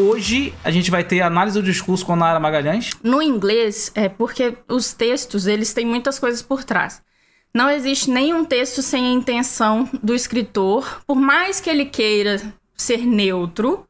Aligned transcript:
hoje 0.00 0.54
a 0.64 0.70
gente 0.70 0.90
vai 0.90 1.04
ter 1.04 1.20
análise 1.20 1.60
do 1.60 1.64
discurso 1.64 2.04
com 2.04 2.14
a 2.14 2.16
Nara 2.16 2.40
Magalhães? 2.40 2.90
No 3.02 3.20
inglês, 3.20 3.92
é 3.94 4.08
porque 4.08 4.56
os 4.68 4.92
textos, 4.92 5.46
eles 5.46 5.72
têm 5.72 5.86
muitas 5.86 6.18
coisas 6.18 6.42
por 6.42 6.64
trás. 6.64 7.02
Não 7.52 7.68
existe 7.68 8.10
nenhum 8.10 8.44
texto 8.44 8.80
sem 8.80 9.06
a 9.06 9.10
intenção 9.10 9.88
do 10.02 10.14
escritor, 10.14 11.02
por 11.06 11.16
mais 11.16 11.60
que 11.60 11.68
ele 11.68 11.84
queira 11.84 12.40
ser 12.76 13.04
neutro, 13.04 13.86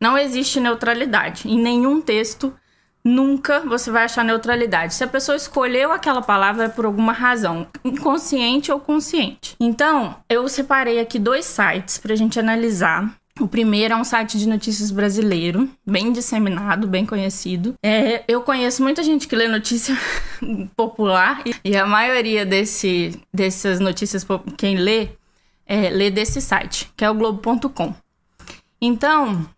não 0.00 0.16
existe 0.16 0.60
neutralidade. 0.60 1.48
Em 1.48 1.58
nenhum 1.58 2.00
texto 2.00 2.54
nunca 3.02 3.60
você 3.60 3.90
vai 3.90 4.04
achar 4.04 4.24
neutralidade. 4.24 4.94
Se 4.94 5.02
a 5.02 5.08
pessoa 5.08 5.36
escolheu 5.36 5.90
aquela 5.90 6.20
palavra 6.20 6.64
é 6.64 6.68
por 6.68 6.84
alguma 6.84 7.12
razão, 7.12 7.66
inconsciente 7.84 8.70
ou 8.70 8.78
consciente. 8.78 9.56
Então, 9.58 10.16
eu 10.28 10.46
separei 10.48 11.00
aqui 11.00 11.18
dois 11.18 11.46
sites 11.46 11.98
para 11.98 12.12
a 12.12 12.16
gente 12.16 12.38
analisar 12.38 13.17
o 13.40 13.48
primeiro 13.48 13.94
é 13.94 13.96
um 13.96 14.04
site 14.04 14.38
de 14.38 14.48
notícias 14.48 14.90
brasileiro, 14.90 15.68
bem 15.86 16.12
disseminado, 16.12 16.86
bem 16.86 17.06
conhecido. 17.06 17.74
É, 17.82 18.24
eu 18.26 18.42
conheço 18.42 18.82
muita 18.82 19.02
gente 19.02 19.28
que 19.28 19.36
lê 19.36 19.48
notícia 19.48 19.96
popular 20.76 21.42
e 21.64 21.76
a 21.76 21.86
maioria 21.86 22.44
desse, 22.44 23.20
dessas 23.32 23.80
notícias, 23.80 24.26
quem 24.56 24.76
lê, 24.76 25.08
é, 25.66 25.90
lê 25.90 26.10
desse 26.10 26.40
site, 26.40 26.90
que 26.96 27.04
é 27.04 27.10
o 27.10 27.14
Globo.com. 27.14 27.94
Então, 28.80 29.48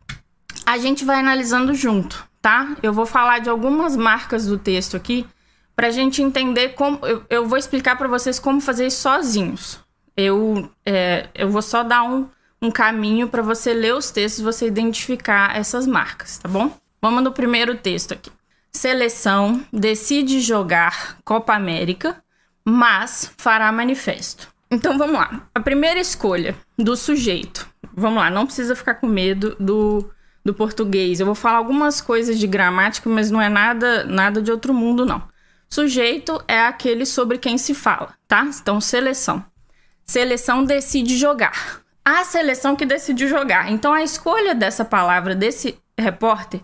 a 0.66 0.78
gente 0.78 1.04
vai 1.04 1.18
analisando 1.20 1.74
junto, 1.74 2.26
tá? 2.40 2.76
Eu 2.82 2.92
vou 2.92 3.06
falar 3.06 3.38
de 3.38 3.50
algumas 3.50 3.96
marcas 3.96 4.46
do 4.46 4.58
texto 4.58 4.96
aqui 4.96 5.26
para 5.74 5.88
a 5.88 5.90
gente 5.90 6.22
entender 6.22 6.70
como. 6.70 6.98
Eu, 7.06 7.24
eu 7.30 7.48
vou 7.48 7.58
explicar 7.58 7.96
para 7.96 8.08
vocês 8.08 8.38
como 8.38 8.60
fazer 8.60 8.86
isso 8.86 9.02
sozinhos. 9.02 9.80
Eu, 10.16 10.70
é, 10.84 11.28
eu 11.34 11.50
vou 11.50 11.62
só 11.62 11.82
dar 11.82 12.02
um 12.02 12.28
um 12.62 12.70
caminho 12.70 13.28
para 13.28 13.42
você 13.42 13.72
ler 13.72 13.94
os 13.94 14.10
textos 14.10 14.44
você 14.44 14.66
identificar 14.66 15.56
essas 15.56 15.86
marcas, 15.86 16.38
tá 16.38 16.48
bom? 16.48 16.76
Vamos 17.00 17.22
no 17.22 17.32
primeiro 17.32 17.76
texto 17.76 18.12
aqui. 18.12 18.30
Seleção 18.72 19.64
decide 19.72 20.40
jogar 20.40 21.18
Copa 21.24 21.54
América, 21.54 22.22
mas 22.64 23.32
fará 23.38 23.72
manifesto. 23.72 24.48
Então 24.70 24.98
vamos 24.98 25.16
lá. 25.16 25.48
A 25.54 25.60
primeira 25.60 25.98
escolha 25.98 26.54
do 26.78 26.94
sujeito. 26.96 27.66
Vamos 27.94 28.18
lá, 28.18 28.30
não 28.30 28.46
precisa 28.46 28.76
ficar 28.76 28.94
com 28.94 29.06
medo 29.06 29.56
do, 29.58 30.10
do 30.44 30.54
português. 30.54 31.18
Eu 31.18 31.26
vou 31.26 31.34
falar 31.34 31.58
algumas 31.58 32.00
coisas 32.00 32.38
de 32.38 32.46
gramática, 32.46 33.08
mas 33.08 33.30
não 33.30 33.40
é 33.40 33.48
nada, 33.48 34.04
nada 34.04 34.40
de 34.40 34.52
outro 34.52 34.72
mundo, 34.72 35.04
não. 35.04 35.22
Sujeito 35.68 36.40
é 36.46 36.60
aquele 36.60 37.06
sobre 37.06 37.38
quem 37.38 37.56
se 37.56 37.74
fala, 37.74 38.14
tá? 38.28 38.42
Então, 38.44 38.80
seleção. 38.80 39.44
Seleção 40.04 40.64
decide 40.64 41.16
jogar 41.16 41.79
a 42.04 42.24
seleção 42.24 42.74
que 42.74 42.86
decidiu 42.86 43.28
jogar. 43.28 43.70
Então 43.70 43.92
a 43.92 44.02
escolha 44.02 44.54
dessa 44.54 44.84
palavra 44.84 45.34
desse 45.34 45.78
repórter 45.98 46.60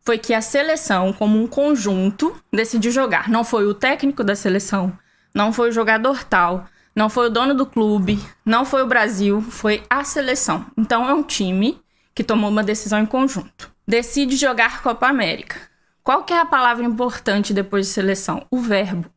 foi 0.00 0.18
que 0.18 0.32
a 0.32 0.40
seleção, 0.40 1.12
como 1.12 1.38
um 1.38 1.46
conjunto, 1.46 2.34
decidiu 2.52 2.90
jogar. 2.90 3.28
Não 3.28 3.44
foi 3.44 3.66
o 3.66 3.74
técnico 3.74 4.24
da 4.24 4.34
seleção, 4.34 4.96
não 5.34 5.52
foi 5.52 5.68
o 5.68 5.72
jogador 5.72 6.24
tal, 6.24 6.64
não 6.96 7.10
foi 7.10 7.26
o 7.26 7.30
dono 7.30 7.54
do 7.54 7.66
clube, 7.66 8.18
não 8.44 8.64
foi 8.64 8.82
o 8.82 8.86
Brasil, 8.86 9.42
foi 9.42 9.82
a 9.88 10.02
seleção. 10.04 10.66
Então 10.76 11.08
é 11.08 11.12
um 11.12 11.22
time 11.22 11.80
que 12.14 12.24
tomou 12.24 12.50
uma 12.50 12.64
decisão 12.64 12.98
em 12.98 13.06
conjunto. 13.06 13.70
Decide 13.86 14.36
jogar 14.36 14.82
Copa 14.82 15.06
América. 15.06 15.56
Qual 16.02 16.24
que 16.24 16.32
é 16.32 16.40
a 16.40 16.46
palavra 16.46 16.84
importante 16.84 17.52
depois 17.52 17.86
de 17.86 17.92
seleção? 17.92 18.46
O 18.50 18.58
verbo. 18.58 19.10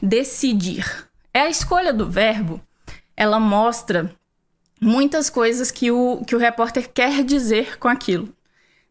Decidir. 0.00 1.08
É 1.34 1.42
a 1.42 1.50
escolha 1.50 1.92
do 1.92 2.08
verbo. 2.08 2.60
Ela 3.16 3.38
mostra 3.38 4.14
muitas 4.80 5.28
coisas 5.28 5.70
que 5.70 5.90
o, 5.90 6.22
que 6.26 6.34
o 6.34 6.38
repórter 6.38 6.88
quer 6.92 7.22
dizer 7.22 7.78
com 7.78 7.88
aquilo. 7.88 8.34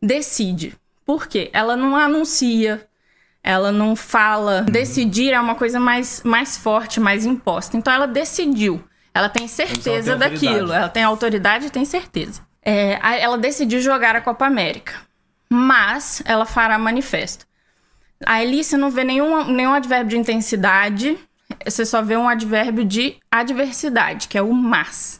Decide. 0.01 0.75
Por 1.05 1.27
quê? 1.27 1.49
Ela 1.51 1.75
não 1.75 1.95
anuncia, 1.95 2.87
ela 3.43 3.71
não 3.71 3.95
fala. 3.95 4.61
Decidir 4.61 5.33
é 5.33 5.39
uma 5.39 5.55
coisa 5.55 5.79
mais, 5.79 6.21
mais 6.23 6.57
forte, 6.57 6.99
mais 6.99 7.25
imposta. 7.25 7.75
Então 7.75 7.91
ela 7.91 8.05
decidiu. 8.05 8.83
Ela 9.13 9.27
tem 9.27 9.47
certeza 9.47 10.11
ela 10.11 10.19
tem 10.19 10.29
daquilo. 10.29 10.71
Ela 10.71 10.89
tem 10.89 11.03
autoridade 11.03 11.65
e 11.65 11.69
tem 11.69 11.83
certeza. 11.83 12.41
É, 12.63 12.99
ela 13.21 13.37
decidiu 13.37 13.81
jogar 13.81 14.15
a 14.15 14.21
Copa 14.21 14.45
América. 14.45 14.93
Mas 15.49 16.21
ela 16.25 16.45
fará 16.45 16.77
manifesto. 16.77 17.47
A 18.25 18.43
Elícia 18.43 18.77
não 18.77 18.91
vê 18.91 19.03
nenhum, 19.03 19.45
nenhum 19.45 19.73
advérbio 19.73 20.09
de 20.09 20.17
intensidade, 20.17 21.17
você 21.65 21.85
só 21.85 22.01
vê 22.01 22.15
um 22.17 22.29
advérbio 22.29 22.85
de 22.85 23.15
adversidade, 23.31 24.27
que 24.27 24.37
é 24.37 24.41
o 24.41 24.53
mas 24.53 25.18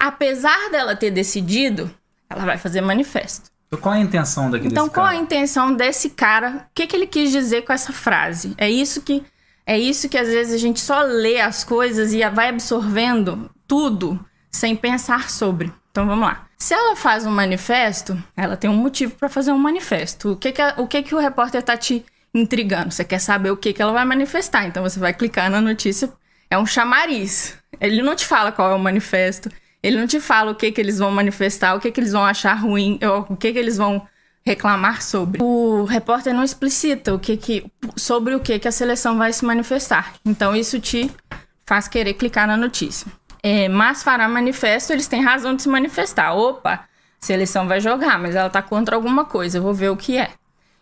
apesar 0.00 0.70
dela 0.70 0.96
ter 0.96 1.10
decidido, 1.10 1.94
ela 2.28 2.44
vai 2.44 2.56
fazer 2.56 2.80
manifesto. 2.80 3.50
Então, 3.68 3.78
qual 3.78 3.94
é 3.94 3.98
a 3.98 4.00
intenção 4.00 4.50
daqui 4.50 4.66
então, 4.66 4.88
qual 4.88 5.06
cara? 5.06 5.18
a 5.18 5.20
intenção 5.20 5.74
desse 5.74 6.10
cara? 6.10 6.66
O 6.70 6.74
que, 6.74 6.86
que 6.88 6.96
ele 6.96 7.06
quis 7.06 7.30
dizer 7.30 7.62
com 7.62 7.72
essa 7.72 7.92
frase? 7.92 8.54
É 8.58 8.68
isso 8.68 9.02
que 9.02 9.22
é 9.64 9.78
isso 9.78 10.08
que 10.08 10.18
às 10.18 10.26
vezes 10.26 10.52
a 10.52 10.58
gente 10.58 10.80
só 10.80 11.02
lê 11.02 11.40
as 11.40 11.62
coisas 11.62 12.12
e 12.12 12.28
vai 12.30 12.48
absorvendo 12.48 13.48
tudo 13.68 14.18
sem 14.50 14.74
pensar 14.74 15.30
sobre. 15.30 15.72
Então 15.92 16.06
vamos 16.06 16.26
lá. 16.26 16.46
Se 16.58 16.74
ela 16.74 16.96
faz 16.96 17.24
um 17.24 17.30
manifesto, 17.30 18.20
ela 18.36 18.56
tem 18.56 18.68
um 18.68 18.76
motivo 18.76 19.14
para 19.14 19.28
fazer 19.28 19.52
um 19.52 19.58
manifesto. 19.58 20.32
O 20.32 20.36
que 20.36 20.50
que, 20.50 20.62
o 20.76 20.86
que 20.88 21.02
que 21.04 21.14
o 21.14 21.18
repórter 21.18 21.62
tá 21.62 21.76
te 21.76 22.04
intrigando? 22.34 22.90
Você 22.90 23.04
quer 23.04 23.20
saber 23.20 23.52
o 23.52 23.56
que 23.56 23.72
que 23.72 23.80
ela 23.80 23.92
vai 23.92 24.04
manifestar? 24.04 24.66
Então 24.66 24.82
você 24.82 24.98
vai 24.98 25.14
clicar 25.14 25.48
na 25.48 25.60
notícia. 25.60 26.12
É 26.50 26.58
um 26.58 26.66
chamariz. 26.66 27.56
Ele 27.80 28.02
não 28.02 28.16
te 28.16 28.26
fala 28.26 28.50
qual 28.50 28.72
é 28.72 28.74
o 28.74 28.78
manifesto. 28.78 29.48
Ele 29.82 29.98
não 29.98 30.06
te 30.06 30.20
fala 30.20 30.52
o 30.52 30.54
que, 30.54 30.70
que 30.70 30.80
eles 30.80 30.98
vão 30.98 31.10
manifestar, 31.10 31.74
o 31.74 31.80
que, 31.80 31.90
que 31.90 32.00
eles 32.00 32.12
vão 32.12 32.24
achar 32.24 32.54
ruim, 32.54 32.98
o 33.28 33.36
que, 33.36 33.52
que 33.52 33.58
eles 33.58 33.76
vão 33.76 34.06
reclamar 34.44 35.02
sobre. 35.02 35.42
O 35.42 35.84
repórter 35.84 36.34
não 36.34 36.44
explicita 36.44 37.14
o 37.14 37.18
que 37.18 37.36
que, 37.36 37.64
sobre 37.96 38.34
o 38.34 38.40
que, 38.40 38.58
que 38.58 38.68
a 38.68 38.72
seleção 38.72 39.16
vai 39.16 39.32
se 39.32 39.44
manifestar. 39.44 40.14
Então 40.24 40.54
isso 40.54 40.78
te 40.80 41.10
faz 41.66 41.88
querer 41.88 42.14
clicar 42.14 42.46
na 42.46 42.56
notícia. 42.56 43.06
É, 43.42 43.68
mas 43.68 44.02
fará 44.02 44.28
manifesto, 44.28 44.92
eles 44.92 45.06
têm 45.06 45.22
razão 45.22 45.54
de 45.54 45.62
se 45.62 45.68
manifestar. 45.68 46.34
Opa, 46.34 46.84
seleção 47.18 47.66
vai 47.66 47.80
jogar, 47.80 48.18
mas 48.18 48.34
ela 48.34 48.50
tá 48.50 48.60
contra 48.60 48.96
alguma 48.96 49.24
coisa, 49.24 49.58
eu 49.58 49.62
vou 49.62 49.72
ver 49.72 49.90
o 49.90 49.96
que 49.96 50.18
é. 50.18 50.30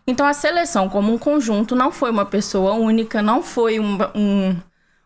Então 0.07 0.27
a 0.27 0.33
seleção, 0.33 0.89
como 0.89 1.13
um 1.13 1.19
conjunto, 1.19 1.77
não 1.77 1.93
foi 1.93 2.11
uma 2.11 2.25
pessoa 2.25 2.73
única, 2.73 3.21
não 3.21 3.43
foi 3.43 3.79
um, 3.79 3.99
um, 4.15 4.57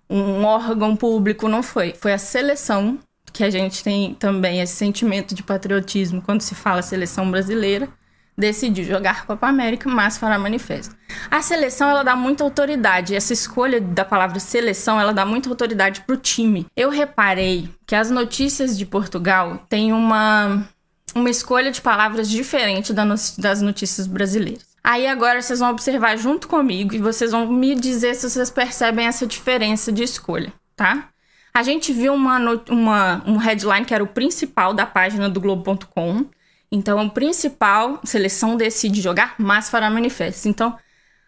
um 0.08 0.44
órgão 0.44 0.94
público, 0.94 1.48
não 1.48 1.62
foi. 1.62 1.92
Foi 1.94 2.12
a 2.12 2.18
seleção 2.18 2.98
que 3.32 3.42
a 3.42 3.50
gente 3.50 3.82
tem 3.82 4.14
também 4.14 4.60
esse 4.60 4.74
sentimento 4.74 5.34
de 5.34 5.42
patriotismo 5.42 6.20
quando 6.20 6.42
se 6.42 6.54
fala 6.54 6.82
seleção 6.82 7.30
brasileira, 7.30 7.88
decidiu 8.36 8.84
jogar 8.84 9.26
Copa 9.26 9.46
América, 9.46 9.88
mas 9.88 10.16
fará 10.16 10.38
manifesto. 10.38 10.94
A 11.30 11.42
seleção 11.42 11.88
ela 11.90 12.02
dá 12.02 12.16
muita 12.16 12.44
autoridade, 12.44 13.14
essa 13.14 13.32
escolha 13.32 13.80
da 13.80 14.04
palavra 14.04 14.40
seleção, 14.40 15.00
ela 15.00 15.12
dá 15.12 15.24
muita 15.24 15.48
autoridade 15.48 16.02
para 16.02 16.14
o 16.14 16.18
time. 16.18 16.66
Eu 16.76 16.90
reparei 16.90 17.68
que 17.86 17.94
as 17.94 18.10
notícias 18.10 18.76
de 18.76 18.86
Portugal 18.86 19.64
têm 19.68 19.92
uma 19.92 20.66
uma 21.14 21.28
escolha 21.28 21.70
de 21.70 21.80
palavras 21.80 22.26
diferente 22.28 22.90
das 22.92 23.60
notícias 23.60 24.06
brasileiras. 24.06 24.72
Aí 24.82 25.06
agora 25.06 25.40
vocês 25.40 25.60
vão 25.60 25.70
observar 25.70 26.16
junto 26.16 26.48
comigo 26.48 26.94
e 26.94 26.98
vocês 26.98 27.30
vão 27.30 27.46
me 27.46 27.74
dizer 27.74 28.14
se 28.14 28.28
vocês 28.28 28.50
percebem 28.50 29.06
essa 29.06 29.26
diferença 29.26 29.92
de 29.92 30.02
escolha, 30.02 30.52
tá? 30.74 31.11
A 31.54 31.62
gente 31.62 31.92
viu 31.92 32.14
uma, 32.14 32.38
uma, 32.70 33.22
um 33.26 33.36
headline 33.36 33.84
que 33.84 33.92
era 33.92 34.02
o 34.02 34.06
principal 34.06 34.72
da 34.72 34.86
página 34.86 35.28
do 35.28 35.40
Globo.com. 35.40 36.24
Então, 36.70 37.04
o 37.04 37.10
principal, 37.10 38.00
seleção 38.02 38.56
decide 38.56 39.02
jogar, 39.02 39.34
mas 39.36 39.68
fará 39.68 39.90
manifestos. 39.90 40.46
Então, 40.46 40.74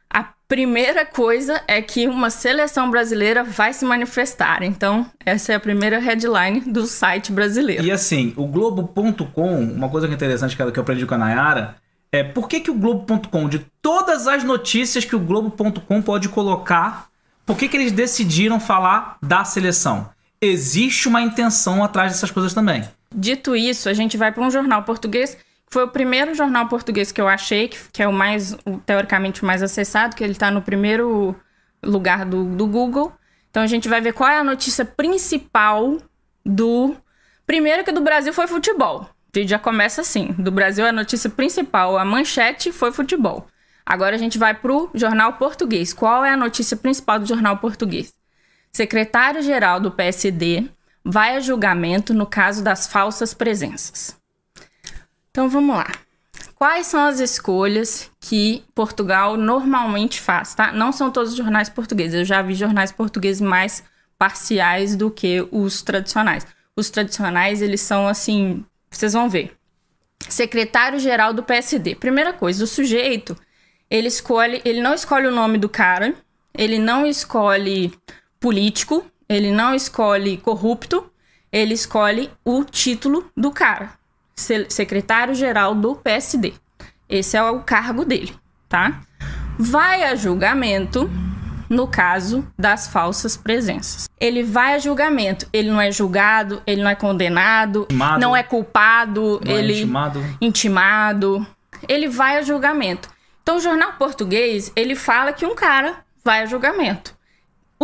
a 0.09 0.23
primeira 0.49 1.05
coisa 1.05 1.61
é 1.69 1.83
que 1.83 2.09
uma 2.09 2.31
seleção 2.31 2.91
brasileira 2.91 3.45
vai 3.45 3.75
se 3.75 3.85
manifestar. 3.85 4.63
Então, 4.63 5.05
essa 5.27 5.53
é 5.53 5.57
a 5.57 5.61
primeira 5.61 5.99
headline 5.99 6.61
do 6.61 6.87
site 6.87 7.31
brasileiro. 7.31 7.85
E 7.85 7.91
assim, 7.91 8.33
o 8.37 8.47
Globo.com, 8.47 9.59
uma 9.59 9.91
coisa 9.91 10.07
que 10.07 10.15
é 10.15 10.17
interessante 10.17 10.57
que 10.57 10.63
eu 10.63 10.69
aprendi 10.69 11.05
com 11.05 11.15
a 11.15 11.19
Nayara, 11.19 11.77
é 12.11 12.23
por 12.23 12.49
que, 12.49 12.61
que 12.61 12.71
o 12.71 12.75
Globo.com, 12.75 13.47
de 13.47 13.59
todas 13.83 14.27
as 14.27 14.43
notícias 14.43 15.05
que 15.05 15.17
o 15.17 15.21
Globo.com 15.21 16.01
pode 16.01 16.31
colocar, 16.31 17.09
por 17.45 17.59
que, 17.59 17.69
que 17.69 17.77
eles 17.77 17.93
decidiram 17.93 18.59
falar 18.59 19.19
da 19.21 19.45
seleção? 19.45 20.14
Existe 20.45 21.09
uma 21.09 21.23
intenção 21.23 21.83
atrás 21.83 22.13
dessas 22.13 22.31
coisas 22.31 22.55
também. 22.55 22.85
Dito 23.15 23.55
isso, 23.55 23.89
a 23.89 23.93
gente 23.93 24.17
vai 24.17 24.33
para 24.33 24.45
um 24.45 24.51
jornal 24.51 24.83
português, 24.83 25.37
foi 25.69 25.85
o 25.85 25.89
primeiro 25.89 26.35
jornal 26.35 26.69
português 26.69 27.11
que 27.11 27.21
eu 27.21 27.29
achei, 27.29 27.69
que, 27.69 27.79
que 27.93 28.03
é 28.03 28.09
o 28.09 28.13
mais, 28.13 28.57
teoricamente, 28.87 29.43
o 29.43 29.47
mais 29.47 29.63
acessado, 29.63 30.15
que 30.15 30.23
ele 30.23 30.33
está 30.33 30.51
no 30.51 30.63
primeiro 30.63 31.35
lugar 31.83 32.25
do, 32.25 32.45
do 32.45 32.67
Google. 32.67 33.13
Então 33.51 33.63
a 33.63 33.67
gente 33.67 33.89
vai 33.89 34.01
ver 34.01 34.13
qual 34.13 34.29
é 34.29 34.39
a 34.39 34.45
notícia 34.45 34.85
principal 34.85 35.99
do. 36.45 36.97
Primeiro 37.47 37.85
que 37.85 37.93
do 37.93 38.01
Brasil 38.01 38.33
foi 38.33 38.47
futebol. 38.47 39.09
Vídeo 39.35 39.51
já 39.51 39.59
começa 39.59 40.01
assim. 40.01 40.35
Do 40.39 40.51
Brasil 40.51 40.87
a 40.87 40.93
notícia 40.93 41.29
principal, 41.29 41.99
a 41.99 42.05
manchete 42.05 42.73
foi 42.73 42.93
futebol. 42.93 43.47
Agora 43.85 44.15
a 44.15 44.19
gente 44.19 44.39
vai 44.39 44.55
para 44.55 44.73
o 44.73 44.91
jornal 44.95 45.35
português. 45.35 45.93
Qual 45.93 46.25
é 46.25 46.31
a 46.31 46.37
notícia 46.37 46.77
principal 46.77 47.19
do 47.19 47.27
jornal 47.27 47.59
português? 47.59 48.13
Secretário-geral 48.75 49.79
do 49.79 49.93
PSD 49.93 50.69
vai 51.05 51.37
a 51.37 51.41
julgamento 51.41 52.13
no 52.13 52.27
caso 52.27 52.63
das 52.63 52.87
falsas 52.89 53.33
presenças. 53.33 54.17
Então 55.31 55.49
vamos 55.49 55.77
lá. 55.77 55.91
quais 56.57 56.87
são 56.87 57.05
as 57.05 57.21
escolhas 57.21 58.11
que 58.21 58.65
Portugal 58.75 59.37
normalmente 59.37 60.21
faz, 60.21 60.55
tá? 60.55 60.73
Não 60.73 60.93
são 60.93 61.11
todos 61.11 61.33
os 61.33 61.37
jornais 61.37 61.69
portugueses. 61.69 62.15
Eu 62.15 62.25
já 62.25 62.43
vi 62.43 62.55
jornais 62.55 62.91
portugueses 62.91 63.41
mais 63.41 63.85
parciais 64.19 64.97
do 64.97 65.11
que 65.11 65.47
os 65.51 65.83
tradicionais. 65.83 66.47
Os 66.77 66.91
tradicionais, 66.91 67.61
eles 67.61 67.81
são 67.81 68.09
assim, 68.09 68.65
vocês 68.91 69.13
vão 69.13 69.29
ver. 69.29 69.57
Secretário-geral 70.29 71.33
do 71.33 71.43
PSD. 71.43 71.97
Primeira 71.97 72.33
coisa, 72.33 72.65
o 72.65 72.67
sujeito, 72.67 73.37
ele 73.91 74.09
escolhe, 74.09 74.63
ele 74.65 74.81
não 74.81 74.95
escolhe 74.95 75.27
o 75.27 75.35
nome 75.35 75.59
do 75.59 75.69
cara, 75.69 76.15
ele 76.57 76.79
não 76.79 77.05
escolhe 77.07 77.93
político, 78.45 79.03
ele 79.27 79.51
não 79.51 79.75
escolhe 79.75 80.37
corrupto, 80.37 81.11
ele 81.51 81.73
escolhe 81.73 82.31
o 82.45 82.63
título 82.63 83.25
do 83.35 83.51
cara. 83.51 83.93
Secretário-geral 84.69 85.75
do 85.75 85.97
PSD. 85.97 86.53
Esse 87.09 87.39
é 87.39 87.43
o 87.43 87.61
cargo 87.61 88.05
dele, 88.05 88.35
tá? 88.69 89.01
Vai 89.59 90.03
a 90.03 90.15
julgamento 90.15 91.11
no 91.71 91.89
caso 91.89 92.47
das 92.59 92.87
falsas 92.87 93.35
presenças. 93.35 94.11
Ele 94.21 94.43
vai 94.43 94.75
a 94.75 94.79
julgamento, 94.79 95.49
ele 95.51 95.71
não 95.71 95.81
é 95.81 95.91
julgado, 95.91 96.63
ele 96.67 96.83
não 96.83 96.91
é 96.91 96.95
condenado, 96.95 97.85
intimado, 97.85 98.21
não 98.21 98.37
é 98.37 98.43
culpado, 98.43 99.41
não 99.43 99.53
é 99.53 99.59
ele 99.59 99.73
é 99.73 99.77
intimado. 99.79 100.37
intimado. 100.39 101.47
Ele 101.89 102.09
vai 102.09 102.37
a 102.37 102.43
julgamento. 102.43 103.09
Então 103.43 103.57
o 103.57 103.61
jornal 103.61 103.95
português, 103.95 104.71
ele 104.77 104.95
fala 104.95 105.33
que 105.33 105.47
um 105.47 105.55
cara 105.55 106.05
vai 106.23 106.43
a 106.43 106.47
julgamento. 106.47 107.14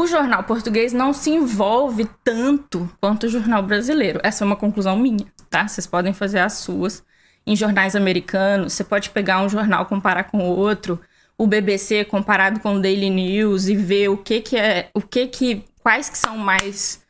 O 0.01 0.07
jornal 0.07 0.43
português 0.45 0.95
não 0.95 1.13
se 1.13 1.29
envolve 1.29 2.09
tanto 2.25 2.91
quanto 3.03 3.25
o 3.25 3.29
jornal 3.29 3.63
brasileiro. 3.63 4.19
Essa 4.23 4.43
é 4.43 4.47
uma 4.47 4.57
conclusão 4.57 4.97
minha, 4.97 5.27
tá? 5.51 5.69
Vocês 5.69 5.87
podem 5.87 6.15
fazer 6.15 6.39
as 6.39 6.55
suas. 6.55 7.05
Em 7.47 7.55
jornais 7.55 7.95
americanos, 7.95 8.73
você 8.73 8.83
pode 8.83 9.11
pegar 9.11 9.43
um 9.43 9.49
jornal 9.51 9.85
comparar 9.85 10.25
com 10.25 10.39
o 10.39 10.57
outro 10.57 10.99
o 11.37 11.47
BBC 11.47 12.07
comparado 12.07 12.61
com 12.61 12.77
o 12.77 12.81
Daily 12.81 13.11
News 13.11 13.69
e 13.69 13.77
ver 13.77 14.09
o 14.09 14.17
que 14.17 14.41
que 14.41 14.57
é, 14.57 14.89
o 14.95 15.03
que 15.03 15.27
que 15.27 15.65
quais 15.83 16.09
que 16.09 16.17
são 16.17 16.39
mais 16.39 17.03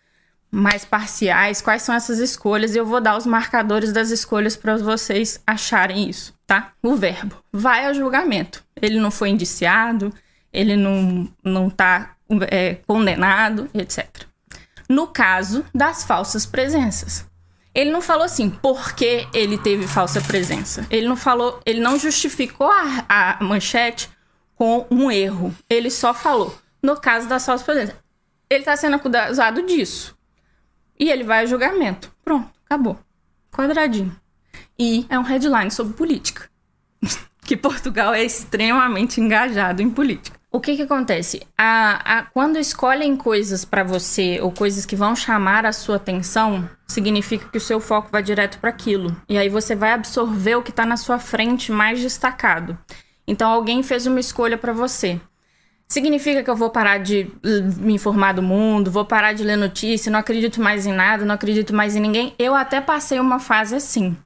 mais 0.50 0.84
parciais, 0.84 1.62
quais 1.62 1.82
são 1.82 1.94
essas 1.94 2.18
escolhas, 2.18 2.74
e 2.74 2.78
eu 2.78 2.84
vou 2.84 3.00
dar 3.00 3.16
os 3.16 3.24
marcadores 3.24 3.92
das 3.92 4.10
escolhas 4.10 4.56
para 4.56 4.76
vocês 4.78 5.40
acharem 5.46 6.10
isso, 6.10 6.34
tá? 6.44 6.72
O 6.82 6.96
verbo 6.96 7.36
vai 7.52 7.86
ao 7.86 7.94
julgamento. 7.94 8.64
Ele 8.82 8.98
não 8.98 9.12
foi 9.12 9.28
indiciado, 9.28 10.12
ele 10.52 10.74
não 10.74 11.28
não 11.44 11.70
tá 11.70 12.16
é, 12.50 12.76
condenado, 12.86 13.68
etc. 13.74 14.06
No 14.88 15.06
caso 15.06 15.64
das 15.74 16.04
falsas 16.04 16.44
presenças, 16.46 17.26
ele 17.74 17.90
não 17.90 18.02
falou 18.02 18.24
assim 18.24 18.50
porque 18.50 19.28
ele 19.32 19.56
teve 19.56 19.86
falsa 19.86 20.20
presença. 20.20 20.86
Ele 20.90 21.06
não 21.06 21.16
falou, 21.16 21.60
ele 21.64 21.80
não 21.80 21.98
justificou 21.98 22.68
a, 22.68 23.04
a 23.08 23.44
manchete 23.44 24.10
com 24.56 24.86
um 24.90 25.10
erro. 25.10 25.54
Ele 25.68 25.90
só 25.90 26.12
falou, 26.12 26.56
no 26.82 26.96
caso 27.00 27.28
da 27.28 27.38
falsa 27.38 27.64
presença. 27.64 27.96
Ele 28.48 28.60
está 28.60 28.76
sendo 28.76 28.96
acusado 28.96 29.64
disso. 29.64 30.18
E 30.98 31.08
ele 31.08 31.22
vai 31.22 31.44
a 31.44 31.46
julgamento. 31.46 32.12
Pronto, 32.24 32.50
acabou. 32.66 32.98
Quadradinho. 33.52 34.14
E 34.76 35.06
é 35.08 35.18
um 35.18 35.22
headline 35.22 35.70
sobre 35.70 35.94
política. 35.94 36.50
que 37.42 37.56
Portugal 37.56 38.12
é 38.12 38.24
extremamente 38.24 39.20
engajado 39.20 39.82
em 39.82 39.90
política. 39.90 40.39
O 40.52 40.58
que 40.58 40.74
que 40.74 40.82
acontece? 40.82 41.46
A, 41.56 42.18
a, 42.18 42.22
quando 42.24 42.58
escolhem 42.58 43.16
coisas 43.16 43.64
para 43.64 43.84
você 43.84 44.40
ou 44.40 44.50
coisas 44.50 44.84
que 44.84 44.96
vão 44.96 45.14
chamar 45.14 45.64
a 45.64 45.72
sua 45.72 45.94
atenção, 45.94 46.68
significa 46.88 47.48
que 47.48 47.58
o 47.58 47.60
seu 47.60 47.78
foco 47.80 48.08
vai 48.10 48.20
direto 48.20 48.58
para 48.58 48.70
aquilo. 48.70 49.16
E 49.28 49.38
aí 49.38 49.48
você 49.48 49.76
vai 49.76 49.92
absorver 49.92 50.56
o 50.56 50.62
que 50.62 50.70
está 50.70 50.84
na 50.84 50.96
sua 50.96 51.20
frente 51.20 51.70
mais 51.70 52.00
destacado. 52.00 52.76
Então 53.28 53.48
alguém 53.48 53.80
fez 53.84 54.06
uma 54.06 54.18
escolha 54.18 54.58
para 54.58 54.72
você. 54.72 55.20
Significa 55.86 56.42
que 56.42 56.50
eu 56.50 56.56
vou 56.56 56.70
parar 56.70 56.98
de 56.98 57.30
me 57.76 57.94
informar 57.94 58.32
do 58.32 58.42
mundo, 58.42 58.90
vou 58.90 59.04
parar 59.04 59.32
de 59.32 59.44
ler 59.44 59.56
notícia, 59.56 60.10
não 60.10 60.18
acredito 60.18 60.60
mais 60.60 60.84
em 60.84 60.92
nada, 60.92 61.24
não 61.24 61.34
acredito 61.36 61.72
mais 61.72 61.94
em 61.94 62.00
ninguém. 62.00 62.34
Eu 62.36 62.56
até 62.56 62.80
passei 62.80 63.20
uma 63.20 63.38
fase 63.38 63.76
assim. 63.76 64.16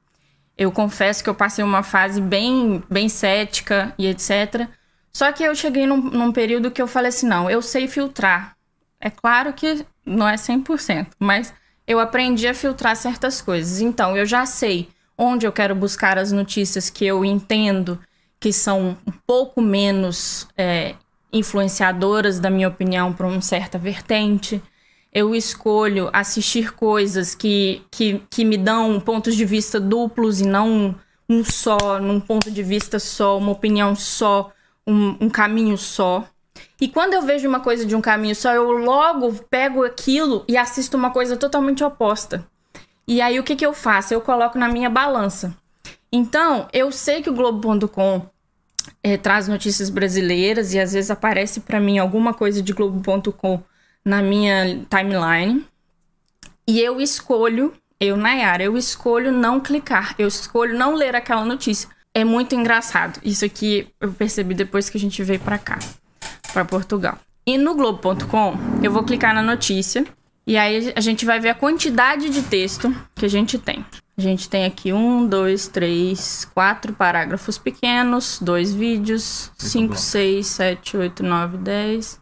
Eu 0.57 0.71
confesso 0.71 1.23
que 1.23 1.29
eu 1.29 1.35
passei 1.35 1.63
uma 1.63 1.83
fase 1.83 2.19
bem, 2.19 2.83
bem 2.89 3.09
cética 3.09 3.93
e 3.97 4.07
etc. 4.07 4.67
Só 5.15 5.31
que 5.31 5.45
eu 5.45 5.55
cheguei 5.55 5.87
num, 5.87 5.95
num 5.95 6.29
período 6.33 6.69
que 6.69 6.81
eu 6.81 6.87
falei 6.87 7.07
assim: 7.07 7.25
não, 7.25 7.49
eu 7.49 7.61
sei 7.61 7.87
filtrar. 7.87 8.57
É 8.99 9.09
claro 9.09 9.53
que 9.53 9.85
não 10.05 10.27
é 10.27 10.35
100%, 10.35 11.07
mas 11.17 11.53
eu 11.87 12.01
aprendi 12.01 12.45
a 12.45 12.53
filtrar 12.53 12.97
certas 12.97 13.41
coisas. 13.41 13.79
Então, 13.79 14.17
eu 14.17 14.25
já 14.25 14.45
sei 14.45 14.89
onde 15.17 15.47
eu 15.47 15.53
quero 15.53 15.73
buscar 15.73 16.17
as 16.17 16.33
notícias 16.33 16.89
que 16.89 17.05
eu 17.05 17.23
entendo 17.23 17.97
que 18.41 18.51
são 18.51 18.97
um 19.07 19.11
pouco 19.25 19.61
menos 19.61 20.49
é, 20.57 20.95
influenciadoras, 21.31 22.37
da 22.37 22.49
minha 22.49 22.67
opinião, 22.67 23.13
para 23.13 23.25
uma 23.25 23.39
certa 23.39 23.77
vertente. 23.77 24.61
Eu 25.13 25.33
escolho 25.33 26.09
assistir 26.11 26.73
coisas 26.73 27.33
que, 27.33 27.81
que, 27.89 28.21
que 28.29 28.43
me 28.43 28.57
dão 28.57 28.99
pontos 28.99 29.37
de 29.37 29.45
vista 29.45 29.79
duplos 29.79 30.41
e 30.41 30.45
não 30.45 30.93
um 31.29 31.41
só, 31.41 32.01
num 32.01 32.19
ponto 32.19 32.51
de 32.51 32.61
vista 32.61 32.99
só, 32.99 33.37
uma 33.37 33.53
opinião 33.53 33.95
só, 33.95 34.51
um, 34.87 35.17
um 35.21 35.29
caminho 35.29 35.77
só. 35.77 36.27
E 36.79 36.87
quando 36.87 37.13
eu 37.13 37.21
vejo 37.21 37.47
uma 37.47 37.59
coisa 37.59 37.85
de 37.85 37.95
um 37.95 38.01
caminho 38.01 38.35
só, 38.35 38.53
eu 38.53 38.71
logo 38.71 39.33
pego 39.49 39.83
aquilo 39.83 40.43
e 40.47 40.57
assisto 40.57 40.97
uma 40.97 41.11
coisa 41.11 41.37
totalmente 41.37 41.83
oposta. 41.83 42.45
E 43.07 43.21
aí 43.21 43.39
o 43.39 43.43
que, 43.43 43.55
que 43.55 43.65
eu 43.65 43.73
faço? 43.73 44.13
Eu 44.13 44.21
coloco 44.21 44.57
na 44.57 44.67
minha 44.67 44.89
balança. 44.89 45.55
Então, 46.11 46.67
eu 46.71 46.91
sei 46.91 47.21
que 47.21 47.29
o 47.29 47.33
Globo.com 47.33 48.25
é, 49.03 49.17
traz 49.17 49.47
notícias 49.47 49.89
brasileiras 49.89 50.73
e 50.73 50.79
às 50.79 50.93
vezes 50.93 51.11
aparece 51.11 51.59
para 51.61 51.79
mim 51.79 51.97
alguma 51.97 52.33
coisa 52.33 52.61
de 52.61 52.73
Globo.com 52.73 53.61
na 54.03 54.21
minha 54.21 54.85
timeline. 54.89 55.65
E 56.67 56.79
eu 56.79 56.99
escolho, 56.99 57.73
eu, 57.99 58.17
Nayara, 58.17 58.63
eu 58.63 58.77
escolho 58.77 59.31
não 59.31 59.59
clicar, 59.59 60.15
eu 60.17 60.27
escolho 60.27 60.77
não 60.77 60.95
ler 60.95 61.15
aquela 61.15 61.45
notícia. 61.45 61.89
É 62.15 62.23
muito 62.23 62.55
engraçado. 62.55 63.19
Isso 63.21 63.43
aqui 63.43 63.89
eu 63.99 64.13
percebi 64.13 64.55
depois 64.55 64.89
que 64.89 64.97
a 64.97 64.99
gente 64.99 65.21
veio 65.21 65.39
para 65.41 65.57
cá, 65.57 65.77
para 66.53 66.63
Portugal. 66.63 67.19
E 67.45 67.57
no 67.57 67.75
Globo.com, 67.75 68.55
eu 68.81 68.89
vou 68.89 69.03
clicar 69.03 69.35
na 69.35 69.43
notícia 69.43 70.05
e 70.47 70.57
aí 70.57 70.93
a 70.95 71.01
gente 71.01 71.25
vai 71.25 71.41
ver 71.41 71.49
a 71.49 71.53
quantidade 71.53 72.29
de 72.29 72.41
texto 72.41 72.95
que 73.13 73.25
a 73.25 73.29
gente 73.29 73.59
tem. 73.59 73.85
A 74.17 74.21
gente 74.21 74.49
tem 74.49 74.63
aqui 74.63 74.93
um, 74.93 75.27
dois, 75.27 75.67
três, 75.67 76.45
quatro 76.53 76.93
parágrafos 76.93 77.57
pequenos, 77.57 78.39
dois 78.41 78.73
vídeos, 78.73 79.51
cinco, 79.57 79.97
seis, 79.97 80.47
sete, 80.47 80.95
oito, 80.95 81.21
nove, 81.21 81.57
dez. 81.57 82.17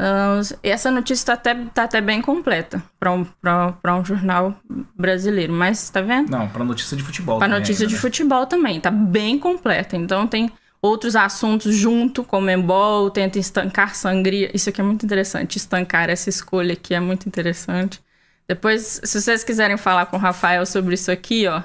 Uh, 0.00 0.58
essa 0.62 0.90
notícia 0.90 1.20
está 1.20 1.32
até, 1.34 1.54
tá 1.74 1.84
até 1.84 2.00
bem 2.00 2.22
completa 2.22 2.82
para 2.98 3.12
um, 3.12 3.20
um 3.20 4.04
jornal 4.04 4.58
brasileiro, 4.96 5.52
mas 5.52 5.90
tá 5.90 6.00
vendo? 6.00 6.30
Não, 6.30 6.48
para 6.48 6.64
notícia 6.64 6.96
de 6.96 7.02
futebol. 7.02 7.38
Para 7.38 7.48
notícia 7.48 7.82
ainda, 7.82 7.88
de 7.88 7.94
né? 7.96 8.00
futebol 8.00 8.46
também, 8.46 8.80
tá 8.80 8.90
bem 8.90 9.38
completa. 9.38 9.98
Então 9.98 10.26
tem 10.26 10.50
outros 10.80 11.14
assuntos 11.14 11.76
junto, 11.76 12.24
como 12.24 12.48
embol, 12.48 13.10
tenta 13.10 13.38
estancar 13.38 13.94
sangria. 13.94 14.50
Isso 14.54 14.70
aqui 14.70 14.80
é 14.80 14.84
muito 14.84 15.04
interessante, 15.04 15.56
estancar 15.56 16.08
essa 16.08 16.30
escolha 16.30 16.72
aqui 16.72 16.94
é 16.94 17.00
muito 17.00 17.28
interessante. 17.28 18.00
Depois, 18.48 19.02
se 19.04 19.20
vocês 19.20 19.44
quiserem 19.44 19.76
falar 19.76 20.06
com 20.06 20.16
o 20.16 20.20
Rafael 20.20 20.64
sobre 20.64 20.94
isso 20.94 21.10
aqui, 21.10 21.46
ó, 21.46 21.62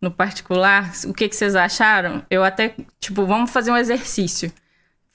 no 0.00 0.10
particular, 0.10 0.90
o 1.04 1.12
que, 1.12 1.28
que 1.28 1.36
vocês 1.36 1.54
acharam, 1.54 2.22
eu 2.30 2.42
até, 2.42 2.74
tipo, 2.98 3.26
vamos 3.26 3.50
fazer 3.50 3.70
um 3.70 3.76
exercício. 3.76 4.50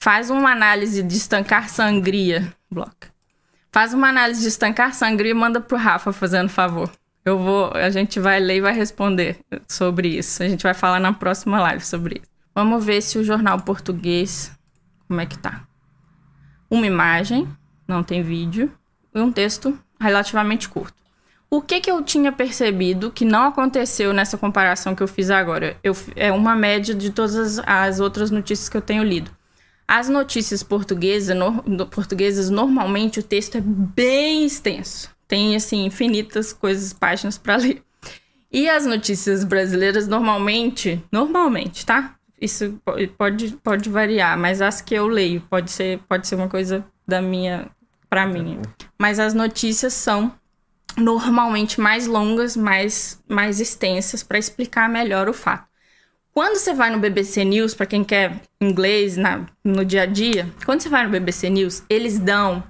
Faz 0.04 0.28
uma 0.28 0.50
análise 0.52 1.02
de 1.02 1.16
estancar 1.16 1.70
sangria, 1.70 2.52
bloca. 2.70 3.08
Faz 3.72 3.94
uma 3.94 4.10
análise 4.10 4.42
de 4.42 4.48
estancar 4.48 4.92
sangria 4.92 5.30
e 5.30 5.34
manda 5.34 5.62
pro 5.62 5.78
Rafa, 5.78 6.12
fazendo 6.12 6.50
favor. 6.50 6.92
Eu 7.24 7.38
vou, 7.38 7.70
a 7.72 7.88
gente 7.88 8.20
vai 8.20 8.38
ler 8.38 8.56
e 8.56 8.60
vai 8.60 8.74
responder 8.74 9.38
sobre 9.66 10.08
isso. 10.08 10.42
A 10.42 10.46
gente 10.46 10.62
vai 10.62 10.74
falar 10.74 11.00
na 11.00 11.14
próxima 11.14 11.58
live 11.58 11.82
sobre 11.82 12.16
isso. 12.16 12.30
Vamos 12.54 12.84
ver 12.84 13.00
se 13.00 13.16
o 13.16 13.24
jornal 13.24 13.58
português, 13.60 14.52
como 15.08 15.22
é 15.22 15.24
que 15.24 15.38
tá. 15.38 15.66
Uma 16.70 16.86
imagem, 16.86 17.48
não 17.88 18.02
tem 18.02 18.22
vídeo, 18.22 18.70
e 19.14 19.18
um 19.18 19.32
texto 19.32 19.78
relativamente 19.98 20.68
curto. 20.68 21.02
O 21.48 21.62
que, 21.62 21.80
que 21.80 21.90
eu 21.90 22.02
tinha 22.02 22.30
percebido 22.30 23.10
que 23.10 23.24
não 23.24 23.46
aconteceu 23.46 24.12
nessa 24.12 24.36
comparação 24.36 24.94
que 24.94 25.02
eu 25.02 25.08
fiz 25.08 25.30
agora? 25.30 25.78
Eu, 25.82 25.96
é 26.14 26.30
uma 26.30 26.54
média 26.54 26.94
de 26.94 27.08
todas 27.08 27.34
as, 27.34 27.58
as 27.66 28.00
outras 28.00 28.30
notícias 28.30 28.68
que 28.68 28.76
eu 28.76 28.82
tenho 28.82 29.02
lido. 29.02 29.30
As 29.86 30.08
notícias 30.08 30.62
portuguesas, 30.62 31.36
no, 31.36 31.86
portuguesas, 31.86 32.50
normalmente 32.50 33.20
o 33.20 33.22
texto 33.22 33.58
é 33.58 33.60
bem 33.60 34.44
extenso. 34.44 35.10
Tem, 35.28 35.54
assim, 35.54 35.84
infinitas 35.84 36.52
coisas, 36.52 36.92
páginas 36.92 37.36
para 37.36 37.56
ler. 37.56 37.82
E 38.50 38.68
as 38.68 38.86
notícias 38.86 39.44
brasileiras, 39.44 40.06
normalmente, 40.06 41.02
normalmente, 41.10 41.84
tá? 41.84 42.14
Isso 42.40 42.80
pode, 43.16 43.56
pode 43.62 43.88
variar, 43.88 44.38
mas 44.38 44.62
as 44.62 44.80
que 44.80 44.94
eu 44.94 45.06
leio 45.06 45.40
pode 45.50 45.70
ser, 45.70 45.98
pode 46.08 46.26
ser 46.26 46.36
uma 46.36 46.48
coisa 46.48 46.84
da 47.06 47.20
minha 47.20 47.70
para 48.08 48.26
mim. 48.26 48.60
Mas 48.98 49.18
as 49.18 49.34
notícias 49.34 49.92
são 49.92 50.32
normalmente 50.96 51.80
mais 51.80 52.06
longas, 52.06 52.56
mais, 52.56 53.20
mais 53.28 53.60
extensas 53.60 54.22
para 54.22 54.38
explicar 54.38 54.88
melhor 54.88 55.28
o 55.28 55.32
fato. 55.32 55.66
Quando 56.34 56.56
você 56.56 56.74
vai 56.74 56.90
no 56.90 56.98
BBC 56.98 57.44
News, 57.44 57.74
para 57.74 57.86
quem 57.86 58.02
quer 58.02 58.40
inglês 58.60 59.16
na, 59.16 59.46
no 59.62 59.84
dia 59.84 60.02
a 60.02 60.06
dia, 60.06 60.52
quando 60.66 60.80
você 60.80 60.88
vai 60.88 61.04
no 61.04 61.10
BBC 61.10 61.48
News, 61.48 61.84
eles 61.88 62.18
dão 62.18 62.64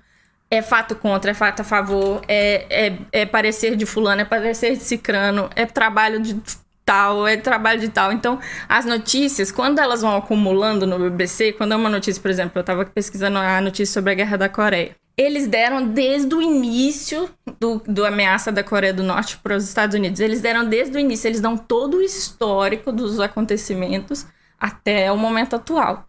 é 0.51 0.61
fato 0.61 0.95
contra, 0.95 1.31
é 1.31 1.35
fato 1.35 1.61
a 1.61 1.65
favor, 1.65 2.21
é, 2.29 2.67
é, 2.69 2.99
é 3.11 3.27
parecer 3.27 3.75
de 3.75 3.87
fulano, 3.87 4.21
é 4.21 4.25
parecer 4.25 4.77
de 4.77 4.83
cicrano, 4.83 5.49
é 5.57 5.65
trabalho 5.65 6.21
de 6.21 6.39
tal, 6.85 7.27
é 7.27 7.39
trabalho 7.39 7.81
de 7.81 7.89
tal. 7.89 8.13
Então, 8.13 8.39
as 8.69 8.85
notícias, 8.85 9.51
quando 9.51 9.79
elas 9.79 10.03
vão 10.03 10.15
acumulando 10.15 10.87
no 10.87 10.99
BBC, 10.99 11.53
quando 11.53 11.73
é 11.73 11.77
uma 11.77 11.89
notícia, 11.89 12.21
por 12.21 12.31
exemplo, 12.31 12.53
eu 12.57 12.61
estava 12.61 12.85
pesquisando 12.85 13.39
a 13.39 13.63
notícia 13.63 13.95
sobre 13.95 14.13
a 14.13 14.15
Guerra 14.15 14.37
da 14.37 14.49
Coreia. 14.49 14.95
Eles 15.17 15.47
deram 15.47 15.87
desde 15.87 16.35
o 16.35 16.43
início 16.43 17.31
do, 17.61 17.81
do 17.87 18.05
ameaça 18.05 18.51
da 18.51 18.65
Coreia 18.65 18.93
do 18.93 19.03
Norte 19.03 19.39
para 19.39 19.57
os 19.57 19.65
Estados 19.65 19.95
Unidos. 19.95 20.21
Eles 20.21 20.41
deram 20.41 20.69
desde 20.69 20.97
o 20.97 21.01
início, 21.01 21.29
eles 21.29 21.41
dão 21.41 21.57
todo 21.57 21.99
o 21.99 22.03
histórico 22.03 22.91
dos 22.91 23.21
acontecimentos 23.21 24.27
até 24.59 25.13
o 25.13 25.17
momento 25.17 25.55
atual. 25.55 26.09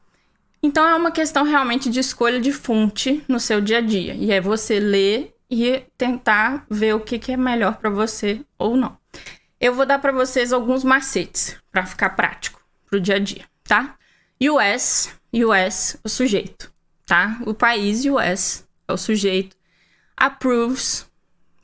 Então 0.61 0.87
é 0.87 0.95
uma 0.95 1.11
questão 1.11 1.43
realmente 1.43 1.89
de 1.89 1.99
escolha 1.99 2.39
de 2.39 2.51
fonte 2.51 3.23
no 3.27 3.39
seu 3.39 3.61
dia 3.61 3.77
a 3.77 3.81
dia. 3.81 4.15
E 4.15 4.31
é 4.31 4.41
você 4.41 4.79
ler 4.79 5.35
e 5.49 5.83
tentar 5.95 6.65
ver 6.67 6.95
o 6.95 6.99
que, 6.99 7.19
que 7.19 7.31
é 7.31 7.37
melhor 7.37 7.77
para 7.77 7.91
você 7.91 8.41
ou 8.57 8.75
não. 8.75 8.97
Eu 9.61 9.75
vou 9.75 9.85
dar 9.85 9.99
para 9.99 10.11
vocês 10.11 10.51
alguns 10.51 10.83
macetes 10.83 11.55
para 11.71 11.85
ficar 11.85 12.09
prático 12.11 12.59
pro 12.87 12.99
dia 12.99 13.15
a 13.15 13.19
dia, 13.19 13.45
tá? 13.63 13.95
US, 14.41 15.13
US, 15.31 15.97
o 16.03 16.09
sujeito, 16.09 16.73
tá? 17.05 17.37
O 17.45 17.53
país 17.53 18.03
US 18.05 18.64
é 18.87 18.93
o 18.93 18.97
sujeito. 18.97 19.55
Approves 20.17 21.05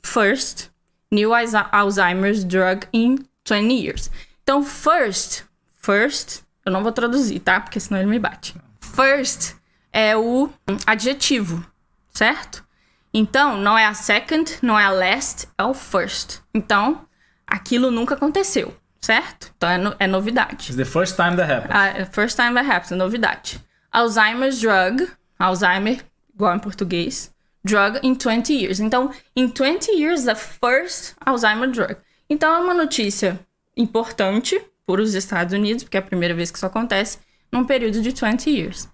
first 0.02 0.70
new 1.10 1.32
Alzheimer's 1.32 2.44
drug 2.44 2.86
in 2.92 3.24
20 3.44 3.72
years. 3.72 4.10
Então, 4.42 4.62
first, 4.62 5.44
first, 5.80 6.42
eu 6.64 6.72
não 6.72 6.82
vou 6.82 6.92
traduzir, 6.92 7.40
tá? 7.40 7.60
Porque 7.60 7.80
senão 7.80 8.00
ele 8.00 8.10
me 8.10 8.18
bate 8.18 8.54
first 8.94 9.56
é 9.92 10.16
o 10.16 10.50
adjetivo, 10.86 11.64
certo? 12.10 12.64
Então, 13.12 13.56
não 13.56 13.76
é 13.76 13.86
a 13.86 13.94
second, 13.94 14.58
não 14.62 14.78
é 14.78 14.84
a 14.84 14.90
last, 14.90 15.48
é 15.58 15.64
o 15.64 15.74
first. 15.74 16.40
Então, 16.54 17.06
aquilo 17.46 17.90
nunca 17.90 18.14
aconteceu, 18.14 18.74
certo? 19.00 19.52
Então, 19.56 19.68
é, 19.68 19.78
no, 19.78 19.94
é 19.98 20.06
novidade. 20.06 20.70
It's 20.70 20.76
the 20.76 20.84
first 20.84 21.16
time 21.16 21.36
that 21.36 21.50
happens. 21.50 21.74
Ah, 21.74 22.06
first 22.10 22.36
time 22.36 22.54
that 22.54 22.66
happens, 22.66 22.92
é 22.92 22.96
novidade. 22.96 23.60
Alzheimer's 23.90 24.60
drug, 24.60 25.10
Alzheimer, 25.38 25.98
igual 26.42 26.56
em 26.56 26.58
português, 26.58 27.32
drug 27.64 28.00
in 28.02 28.14
20 28.14 28.52
years. 28.52 28.80
Então, 28.80 29.12
in 29.36 29.48
20 29.48 29.92
years, 29.92 30.24
the 30.24 30.34
first 30.34 31.14
Alzheimer 31.24 31.70
drug. 31.70 31.96
Então, 32.28 32.52
é 32.52 32.58
uma 32.58 32.74
notícia 32.74 33.38
importante 33.76 34.60
para 34.84 35.00
os 35.00 35.14
Estados 35.14 35.54
Unidos, 35.54 35.84
porque 35.84 35.96
é 35.96 36.00
a 36.00 36.02
primeira 36.02 36.34
vez 36.34 36.50
que 36.50 36.56
isso 36.56 36.66
acontece 36.66 37.18
num 37.50 37.64
período 37.64 38.02
de 38.02 38.10
20 38.10 38.50
years. 38.50 38.88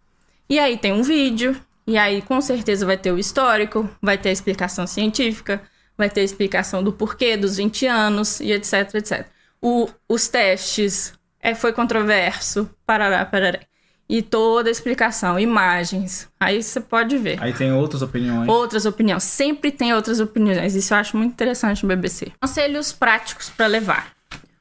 E 0.49 0.59
aí 0.59 0.77
tem 0.77 0.93
um 0.93 1.03
vídeo, 1.03 1.59
e 1.87 1.97
aí 1.97 2.21
com 2.21 2.41
certeza 2.41 2.85
vai 2.85 2.99
ter 2.99 3.13
o 3.13 3.19
histórico, 3.19 3.89
vai 4.03 4.19
ter 4.19 4.29
a 4.29 4.33
explicação 4.33 4.87
científica, 4.87 5.63
vai 5.97 6.11
ter 6.11 6.21
a 6.21 6.25
explicação 6.25 6.83
do 6.83 6.93
porquê 6.93 7.37
dos 7.37 7.57
20 7.57 7.87
anos 7.87 8.41
e 8.41 8.53
etc, 8.53 8.95
etc. 8.95 9.27
O, 9.61 9.89
os 10.09 10.29
testes 10.29 11.15
é, 11.41 11.55
foi 11.55 11.73
controverso, 11.73 12.69
parará, 12.85 13.25
parará. 13.25 13.61
E 14.09 14.23
toda 14.23 14.71
a 14.71 14.73
explicação, 14.73 15.39
imagens. 15.39 16.29
Aí 16.41 16.63
você 16.63 16.81
pode 16.81 17.19
ver. 17.19 17.43
Aí 17.43 17.53
tem 17.53 17.71
outras 17.73 18.01
opiniões. 18.01 18.49
Outras 18.49 18.87
opiniões. 18.87 19.23
Sempre 19.23 19.71
tem 19.71 19.93
outras 19.93 20.19
opiniões. 20.19 20.75
Isso 20.75 20.95
eu 20.95 20.99
acho 20.99 21.17
muito 21.17 21.33
interessante 21.33 21.83
no 21.83 21.89
BBC. 21.89 22.33
Conselhos 22.41 22.91
práticos 22.91 23.51
para 23.51 23.67
levar. 23.67 24.19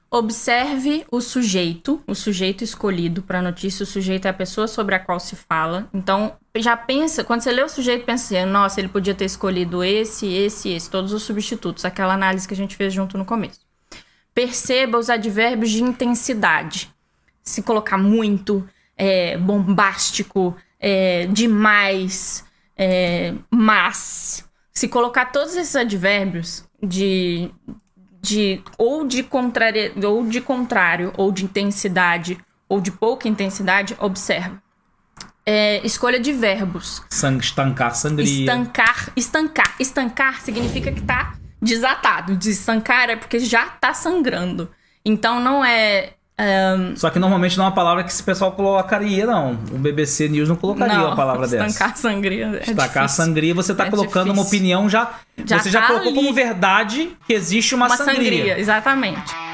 Observe 0.10 1.06
o 1.12 1.20
sujeito, 1.20 2.02
o 2.08 2.16
sujeito 2.16 2.64
escolhido 2.64 3.22
para 3.22 3.40
a 3.40 3.42
notícia. 3.42 3.84
O 3.84 3.86
sujeito 3.86 4.26
é 4.26 4.30
a 4.30 4.34
pessoa 4.34 4.68
sobre 4.68 4.96
a 4.96 5.00
qual 5.00 5.20
se 5.20 5.36
fala. 5.36 5.90
Então, 5.94 6.34
já 6.56 6.76
pensa, 6.76 7.24
quando 7.24 7.42
você 7.42 7.52
lê 7.52 7.62
o 7.62 7.70
sujeito, 7.70 8.06
pensa 8.06 8.36
assim: 8.36 8.50
nossa, 8.50 8.80
ele 8.80 8.88
podia 8.88 9.14
ter 9.14 9.26
escolhido 9.26 9.84
esse, 9.84 10.26
esse, 10.26 10.70
esse, 10.70 10.90
todos 10.90 11.12
os 11.12 11.24
substitutos, 11.24 11.84
aquela 11.84 12.14
análise 12.14 12.48
que 12.48 12.54
a 12.54 12.58
gente 12.58 12.76
fez 12.76 12.94
junto 12.94 13.18
no 13.18 13.26
começo. 13.26 13.60
Perceba 14.34 14.98
os 14.98 15.10
advérbios 15.10 15.72
de 15.72 15.84
intensidade. 15.84 16.90
Se 17.44 17.62
colocar 17.62 17.98
muito, 17.98 18.68
é, 18.98 19.38
bombástico, 19.38 20.56
é, 20.80 21.28
demais, 21.28 22.44
é, 22.76 23.34
mas. 23.52 24.46
Se 24.74 24.88
colocar 24.88 25.26
todos 25.26 25.56
esses 25.56 25.76
advérbios 25.76 26.64
de 26.84 27.52
de 28.22 28.62
ou 28.78 29.08
de 29.08 29.24
contrário, 29.24 29.94
ou 30.04 30.26
de 30.26 30.42
contrário, 30.42 31.14
ou 31.18 31.32
de 31.32 31.46
intensidade, 31.46 32.38
ou 32.68 32.82
de 32.82 32.92
pouca 32.92 33.28
intensidade, 33.28 33.96
observa. 34.00 34.62
É, 35.46 35.86
escolha 35.86 36.20
de 36.20 36.34
verbos. 36.34 37.02
Sang, 37.10 37.40
estancar, 37.40 37.96
sangria. 37.96 38.42
Estancar, 38.42 39.12
estancar. 39.16 39.76
Estancar 39.80 40.42
significa 40.42 40.92
que 40.92 41.02
tá 41.02 41.36
desatado. 41.62 42.36
Desestancar 42.36 43.10
é 43.10 43.16
porque 43.16 43.40
já 43.40 43.66
tá 43.66 43.94
sangrando. 43.94 44.70
Então 45.06 45.40
não 45.40 45.64
é 45.64 46.16
um... 46.40 46.96
Só 46.96 47.10
que 47.10 47.18
normalmente 47.18 47.58
não 47.58 47.66
é 47.66 47.68
uma 47.68 47.74
palavra 47.74 48.04
que 48.04 48.12
esse 48.12 48.22
pessoal 48.22 48.52
colocaria, 48.52 49.26
não. 49.26 49.54
O 49.72 49.78
BBC 49.80 50.30
News 50.30 50.48
não 50.48 50.56
colocaria 50.56 50.96
não, 50.96 51.08
uma 51.08 51.16
palavra 51.16 51.48
dessa. 51.50 51.66
Estancar 51.66 51.98
sangria. 51.98 52.62
É 52.64 52.70
Estancar 52.70 53.10
sangria, 53.10 53.56
você 53.56 53.72
está 53.72 53.88
é 53.88 53.90
colocando 53.90 54.26
difícil. 54.26 54.34
uma 54.34 54.44
opinião 54.44 54.88
já. 54.88 55.14
já 55.46 55.60
você 55.60 55.72
já 55.72 55.82
tá 55.82 55.88
colocou 55.88 56.10
ali. 56.10 56.16
como 56.16 56.34
verdade 56.34 57.12
que 57.26 57.34
existe 57.34 57.74
uma, 57.74 57.88
uma 57.88 57.98
sangria. 57.98 58.16
sangria. 58.16 58.60
Exatamente. 58.60 59.47